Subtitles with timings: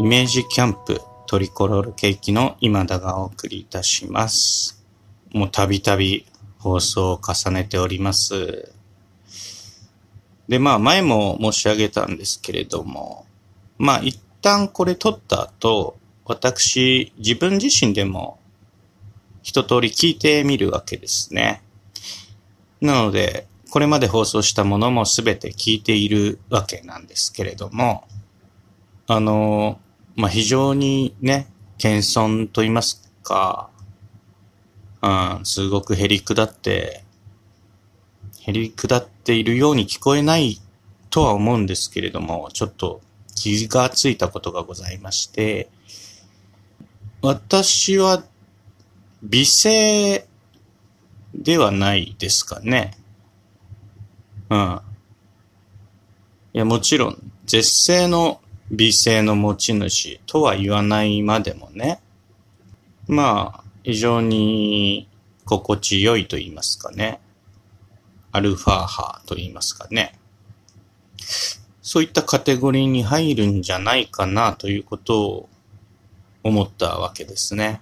[0.00, 4.82] イメージキャンプトリコロールケーキの今田がお送りいたします。
[5.30, 6.24] もうたびたび
[6.58, 8.72] 放送を重ねております。
[10.48, 13.26] で、まあ前も申し上げたんですけれども、
[13.76, 18.38] まあ一旦これ撮った後、私自分自身でも
[19.42, 21.62] 一通り聞いてみるわけですね。
[22.80, 28.04] なので、これまで放送したものもすべて聞いているわけなんですけれども、
[29.06, 29.78] あの、
[30.20, 33.70] まあ、非常にね、謙遜と言いますか、
[35.00, 37.04] うん、すごくへりくだって、
[38.42, 40.60] へりくだっているように聞こえない
[41.08, 43.00] とは思うんですけれども、ちょっと
[43.34, 45.70] 気がついたことがございまして、
[47.22, 48.22] 私は
[49.22, 50.26] 美声
[51.34, 52.98] ではないですかね。
[54.50, 54.80] うん。
[56.52, 58.39] いや、もちろん、絶世の
[58.70, 62.00] 美声の持ち主とは言わないまでもね、
[63.08, 65.08] まあ、非常に
[65.44, 67.20] 心地よいと言いますかね。
[68.30, 70.16] アルファ波と言いますかね。
[71.82, 75.48] そういったカテゴリーに入るんじゃないかなということを
[76.44, 77.80] 思ったわけですね。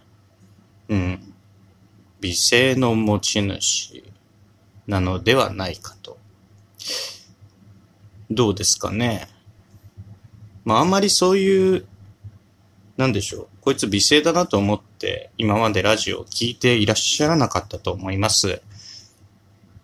[0.88, 1.34] うん。
[2.20, 4.02] 美声の持ち主
[4.86, 6.16] なのではないかと。
[8.30, 9.28] どうですかね？
[10.68, 11.86] まああんまりそういう、
[12.98, 13.48] なんでしょう。
[13.62, 18.60] こいつ美声だなと思って今までラジオを聞いていらっしゃらなかったと思います。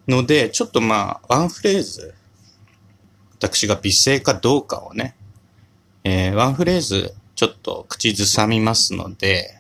[0.07, 2.13] ので、ちょっとまあ、ワンフレーズ、
[3.39, 5.17] 私が美声かどうかをね、
[6.05, 9.59] えーワンフレーズちょっと口ずさみますので、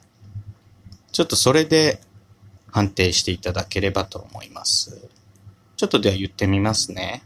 [1.10, 2.02] ちょっとそれで
[2.70, 5.08] 判定していただければと思います。
[5.76, 7.22] ちょっとでは言ってみますね。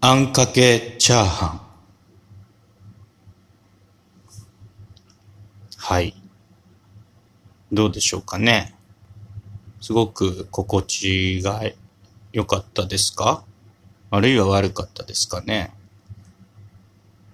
[0.00, 1.60] あんかけチャーハン。
[5.78, 6.14] はい。
[7.72, 8.74] どうでしょうかね。
[9.80, 11.62] すごく心地が
[12.32, 13.44] 良かったですか？
[14.10, 15.72] あるいは悪かったですかね？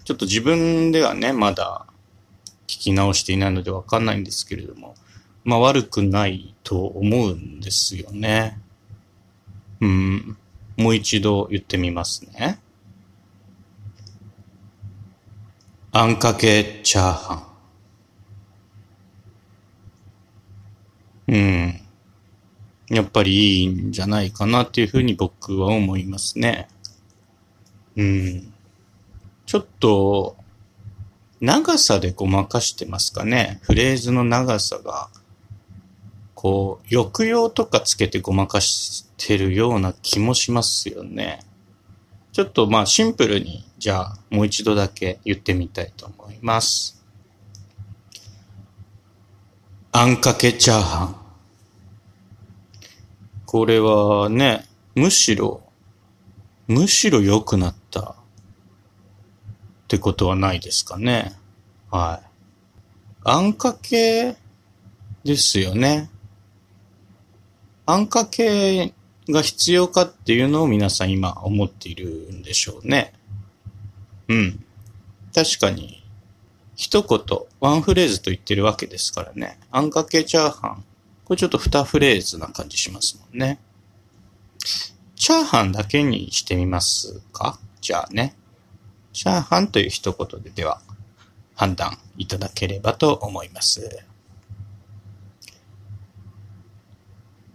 [0.05, 1.87] ちょっと自分ではね、まだ
[2.67, 4.95] 聞き直していないのでわかんないんですけれども、
[5.45, 8.61] まあ悪くないと思うんですよね。
[9.81, 10.37] うん。
[10.77, 12.61] もう一度言ってみますね。
[15.93, 17.35] あんかけチャーハ
[21.29, 21.33] ン。
[21.33, 21.81] うん。
[22.89, 26.69] やっぱりいいんじゃないかなっていうふうに僕は思いますね。
[27.97, 28.53] うん。
[29.47, 30.37] ちょっと、
[31.41, 33.61] 長さでごまかしてますかね。
[33.63, 35.11] フレーズの長さが、
[36.43, 41.39] こう、抑揚とかつけてごまかしてるような気もしますよね。
[42.33, 47.01] ちょっとまあシンプルに、じゃあもう一度だけ言ってみたいと思います。
[49.93, 51.17] あんかけチャーハン。
[53.47, 54.67] これはね、
[54.97, 55.63] むしろ、
[56.67, 58.15] むしろ良くなったっ
[59.87, 61.35] てことはないですかね。
[61.89, 62.27] はい。
[63.23, 64.35] あんかけ
[65.23, 66.11] ですよね。
[67.85, 68.95] あんかけ
[69.29, 73.13] が必要かっていうのを皆さん今思っているんでしょうね。
[74.29, 74.65] うん。
[75.35, 76.03] 確かに、
[76.77, 77.21] 一言、
[77.61, 79.59] ワンフレーズと言ってるわけですからね。
[79.71, 80.85] あんかけチャーハン。
[81.25, 83.59] これちょっと二フレーズな感じしますもんね。
[85.17, 87.59] チャーハンだけにしてみますか？
[87.81, 88.35] じゃあね。
[89.13, 90.81] チャーハンという一言ででは
[91.55, 94.05] 判断いただければと思います。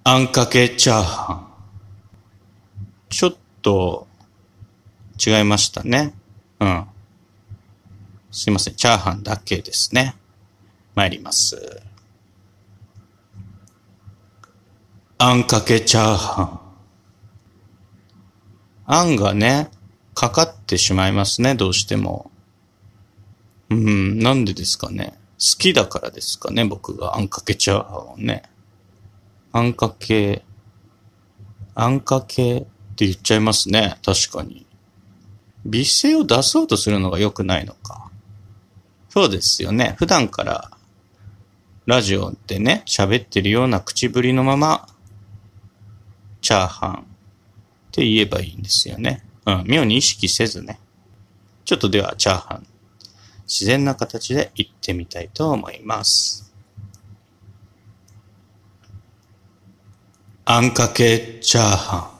[0.09, 1.47] あんかけチャーハン。
[3.09, 4.07] ちょっと
[5.19, 6.13] 違いましたね。
[6.61, 6.85] うん。
[8.31, 8.75] すいません。
[8.75, 10.15] チャーハンだけですね。
[10.95, 11.81] 参ります。
[15.17, 16.59] あんかけチャーハン。
[18.85, 19.69] あんがね、
[20.15, 22.31] かかってしまいますね、どうしても。
[23.69, 25.19] うん、なんでですかね。
[25.33, 28.43] 好きだからですかね、僕があんかけチャーハンをね。
[29.57, 30.45] あんかけ、
[31.73, 32.61] あんかけっ
[32.95, 34.67] て言っちゃいますね、確かに。
[35.65, 38.11] 美声を出そうとするのが良くないのか。
[39.09, 39.95] そうですよね。
[39.97, 40.69] 普段から
[41.87, 44.87] ラジオでね、喋ってるような口ぶりのまま、
[46.41, 47.03] チャーハンっ
[47.93, 49.23] て言えばいいんですよね。
[49.47, 50.79] うん、妙に意識せずね。
[51.65, 52.67] ちょっとではチャーハン、
[53.47, 56.46] 自然な形で言ってみたいと思います。
[60.49, 62.11] あんかけチャーハ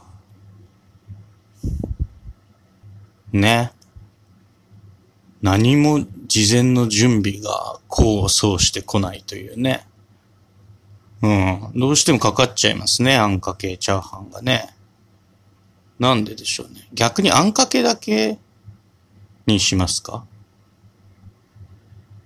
[3.31, 3.39] ン。
[3.39, 3.71] ね。
[5.41, 9.88] 何も事前の準備が功を奏してこないというね。
[11.21, 11.71] うん。
[11.74, 13.15] どうしてもかかっちゃいますね。
[13.15, 14.75] あんかけチャーハンがね。
[15.97, 16.85] なんででしょうね。
[16.94, 18.39] 逆にあんかけだけ
[19.45, 20.25] にしますか？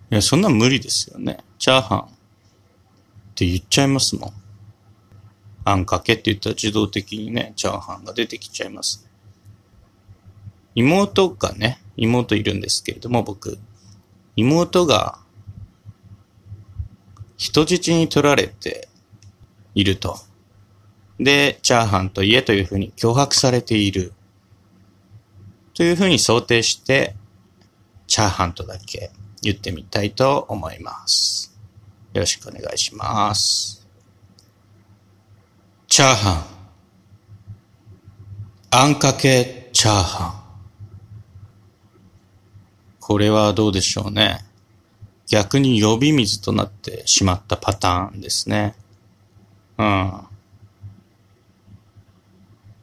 [0.09, 1.37] いや、そんな無理ですよね。
[1.59, 2.05] チャーハンっ
[3.35, 4.33] て言っちゃいますもん。
[5.63, 9.07] あんかけって言ったら自動的にね、チャーハンが出てきちゃいます。
[10.73, 13.59] 妹がね、妹いるんですけれども、僕。
[14.35, 15.19] 妹が
[17.37, 18.87] 人質に取られて
[19.75, 20.17] いると。
[21.19, 24.13] で、チャーハンと家というふうに脅迫されている。
[25.73, 27.15] というふうに想定して、
[28.07, 29.11] チャーハンとだけ
[29.41, 31.57] 言ってみたいと思います。
[32.13, 33.80] よろしくお願いします。
[35.91, 36.45] チャーハン。
[38.71, 40.41] あんかけチャーハン。
[43.01, 44.37] これはどうでしょうね。
[45.27, 48.73] 逆に呼び水となってしまったパターンですね。
[49.77, 50.13] うん。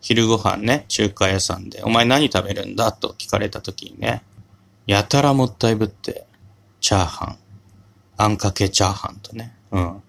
[0.03, 4.23] 昼ご飯ね、中華屋さんで、お前何食べるんだと聞かれた時にね、
[4.87, 6.27] やたらもったいぶって、
[6.83, 7.39] チャーハン、
[8.19, 10.03] あんかけチャーハンとね、うん。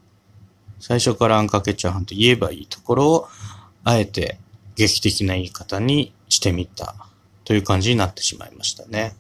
[0.80, 3.28] 最初からあんかけチャーハンと言えばいいところを、
[3.84, 4.40] あえて
[4.76, 6.96] 劇的な言い方にしてみた
[7.44, 9.16] という感じになってしまいましたね。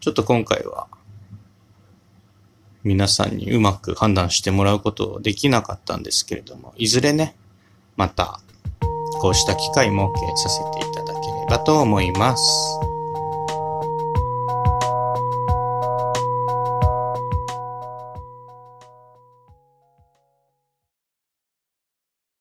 [0.00, 0.86] ちょっと今回は、
[2.82, 7.36] 皆さんにうまく判断してもらうことできなかったんですけれども、いずれね、
[7.96, 8.40] また、
[9.20, 12.89] こうした機会設けさせていただければと思います。